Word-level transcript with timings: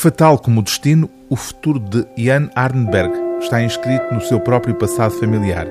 Fatal 0.00 0.38
como 0.38 0.60
o 0.60 0.62
destino, 0.62 1.10
o 1.28 1.36
futuro 1.36 1.78
de 1.78 2.06
Jan 2.16 2.48
Arnberg 2.54 3.12
está 3.38 3.62
inscrito 3.62 4.14
no 4.14 4.22
seu 4.22 4.40
próprio 4.40 4.74
passado 4.74 5.12
familiar. 5.12 5.66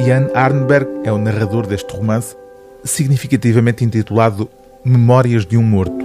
Jan 0.00 0.28
Arnberg 0.34 0.88
é 1.04 1.12
o 1.12 1.18
narrador 1.18 1.64
deste 1.64 1.94
romance, 1.94 2.34
significativamente 2.82 3.84
intitulado 3.84 4.50
Memórias 4.84 5.46
de 5.46 5.56
um 5.56 5.62
Morto. 5.62 6.04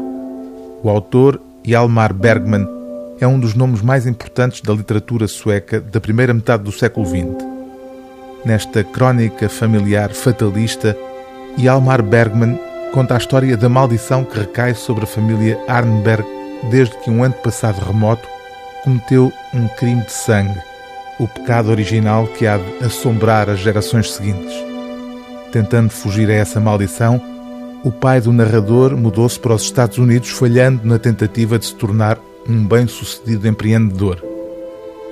O 0.84 0.90
autor, 0.92 1.42
Hjalmar 1.66 2.14
Bergman, 2.14 2.68
é 3.20 3.26
um 3.26 3.40
dos 3.40 3.56
nomes 3.56 3.82
mais 3.82 4.06
importantes 4.06 4.62
da 4.62 4.72
literatura 4.72 5.28
sueca 5.28 5.82
da 5.82 6.00
primeira 6.00 6.36
metade 6.36 6.62
do 6.62 6.72
século 6.72 7.04
XX. 7.04 7.44
Nesta 8.46 8.84
crónica 8.84 9.50
familiar 9.50 10.12
fatalista, 10.14 10.96
Hjalmar 11.58 12.04
Bergman 12.04 12.60
conta 12.94 13.16
a 13.16 13.18
história 13.18 13.58
da 13.58 13.70
maldição 13.70 14.24
que 14.24 14.38
recai 14.38 14.76
sobre 14.76 15.06
a 15.06 15.08
família 15.08 15.60
Arnberg 15.68 16.43
desde 16.70 16.98
que 16.98 17.10
um 17.10 17.24
antepassado 17.24 17.84
remoto 17.84 18.28
cometeu 18.84 19.32
um 19.54 19.68
crime 19.68 20.04
de 20.04 20.12
sangue, 20.12 20.60
o 21.20 21.28
pecado 21.28 21.70
original 21.70 22.28
que 22.28 22.46
há 22.46 22.58
de 22.58 22.86
assombrar 22.86 23.50
as 23.50 23.60
gerações 23.60 24.12
seguintes. 24.12 24.54
Tentando 25.52 25.90
fugir 25.90 26.30
a 26.30 26.34
essa 26.34 26.60
maldição, 26.60 27.22
o 27.84 27.92
pai 27.92 28.20
do 28.20 28.32
narrador 28.32 28.96
mudou-se 28.96 29.40
para 29.40 29.54
os 29.54 29.64
Estados 29.64 29.98
Unidos, 29.98 30.30
falhando 30.30 30.88
na 30.88 30.98
tentativa 30.98 31.60
de 31.60 31.66
se 31.66 31.76
tornar 31.76 32.18
um 32.48 32.66
bem-sucedido 32.66 33.48
empreendedor. 33.48 34.24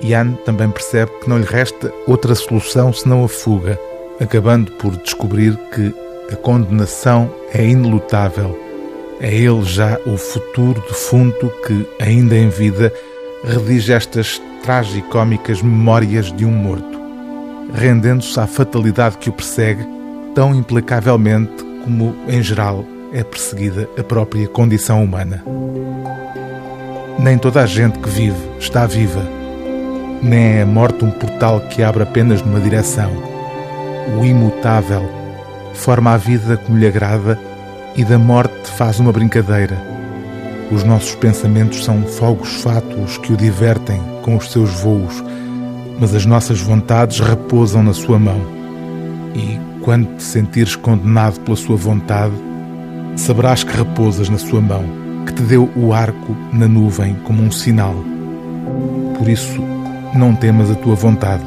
Ian 0.02 0.32
também 0.44 0.70
percebe 0.70 1.12
que 1.20 1.28
não 1.28 1.38
lhe 1.38 1.44
resta 1.44 1.92
outra 2.06 2.34
solução 2.34 2.92
senão 2.92 3.24
a 3.24 3.28
fuga, 3.28 3.78
acabando 4.20 4.72
por 4.72 4.96
descobrir 4.96 5.56
que 5.72 5.94
a 6.32 6.36
condenação 6.36 7.30
é 7.52 7.64
inelutável 7.64 8.58
é 9.22 9.32
ele 9.32 9.62
já 9.62 10.00
o 10.04 10.16
futuro 10.16 10.82
defunto 10.88 11.48
que, 11.64 11.86
ainda 12.00 12.36
em 12.36 12.48
vida, 12.48 12.92
redige 13.44 13.92
estas 13.92 14.42
tragicómicas 14.64 15.62
memórias 15.62 16.32
de 16.32 16.44
um 16.44 16.50
morto, 16.50 17.00
rendendo-se 17.72 18.38
à 18.40 18.48
fatalidade 18.48 19.18
que 19.18 19.30
o 19.30 19.32
persegue 19.32 19.86
tão 20.34 20.52
implacavelmente 20.52 21.64
como, 21.84 22.16
em 22.26 22.42
geral, 22.42 22.84
é 23.12 23.22
perseguida 23.22 23.88
a 23.96 24.02
própria 24.02 24.48
condição 24.48 25.04
humana. 25.04 25.44
Nem 27.16 27.38
toda 27.38 27.62
a 27.62 27.66
gente 27.66 28.00
que 28.00 28.08
vive 28.08 28.42
está 28.58 28.86
viva, 28.86 29.24
nem 30.20 30.58
é 30.58 30.62
a 30.62 30.66
morte 30.66 31.04
um 31.04 31.12
portal 31.12 31.60
que 31.68 31.80
abre 31.80 32.02
apenas 32.02 32.42
numa 32.42 32.58
direção. 32.58 33.12
O 34.18 34.24
imutável 34.24 35.08
forma 35.74 36.12
a 36.12 36.16
vida 36.16 36.56
como 36.56 36.76
lhe 36.76 36.88
agrada 36.88 37.38
e 37.96 38.04
da 38.04 38.18
morte 38.18 38.70
faz 38.76 38.98
uma 38.98 39.12
brincadeira. 39.12 39.76
Os 40.70 40.82
nossos 40.84 41.14
pensamentos 41.14 41.84
são 41.84 42.02
fogos 42.02 42.62
fátuos 42.62 43.18
que 43.18 43.32
o 43.32 43.36
divertem 43.36 44.00
com 44.22 44.36
os 44.36 44.50
seus 44.50 44.70
voos, 44.80 45.22
mas 46.00 46.14
as 46.14 46.24
nossas 46.24 46.60
vontades 46.60 47.20
repousam 47.20 47.82
na 47.82 47.92
sua 47.92 48.18
mão. 48.18 48.40
E 49.34 49.58
quando 49.82 50.16
te 50.16 50.22
sentires 50.22 50.74
condenado 50.74 51.40
pela 51.40 51.56
sua 51.56 51.76
vontade, 51.76 52.34
saberás 53.16 53.62
que 53.62 53.76
repousas 53.76 54.28
na 54.28 54.38
sua 54.38 54.60
mão, 54.60 54.84
que 55.26 55.34
te 55.34 55.42
deu 55.42 55.68
o 55.76 55.92
arco 55.92 56.34
na 56.52 56.66
nuvem 56.66 57.14
como 57.24 57.42
um 57.42 57.50
sinal. 57.50 57.94
Por 59.18 59.28
isso, 59.28 59.60
não 60.14 60.34
temas 60.34 60.70
a 60.70 60.74
tua 60.74 60.94
vontade, 60.94 61.44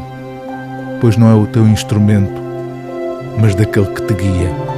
pois 1.02 1.18
não 1.18 1.30
é 1.30 1.34
o 1.34 1.48
teu 1.48 1.68
instrumento, 1.68 2.42
mas 3.40 3.56
daquele 3.56 3.88
que 3.88 4.02
te 4.04 4.14
guia. 4.14 4.75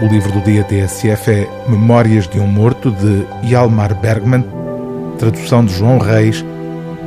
O 0.00 0.06
livro 0.06 0.30
do 0.30 0.40
dia 0.40 0.62
TSF 0.62 1.28
é 1.28 1.48
Memórias 1.68 2.28
de 2.28 2.38
um 2.38 2.46
Morto, 2.46 2.92
de 2.92 3.26
Hjalmar 3.42 3.96
Bergman, 3.96 4.44
tradução 5.18 5.64
de 5.64 5.74
João 5.74 5.98
Reis, 5.98 6.44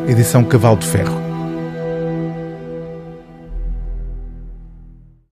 edição 0.09 0.43
Cavalo 0.43 0.75
de 0.75 0.87
Ferro. 0.87 1.30